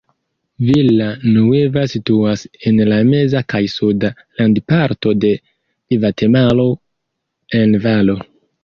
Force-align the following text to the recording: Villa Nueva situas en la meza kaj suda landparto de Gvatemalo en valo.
Villa 0.69 1.09
Nueva 1.33 1.83
situas 1.91 2.45
en 2.71 2.81
la 2.93 2.97
meza 3.11 3.45
kaj 3.55 3.63
suda 3.77 4.13
landparto 4.41 5.15
de 5.27 5.37
Gvatemalo 5.95 6.71
en 7.63 7.83
valo. 7.87 8.23